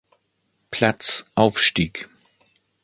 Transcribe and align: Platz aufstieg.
Platz 0.71 1.25
aufstieg. 1.35 2.09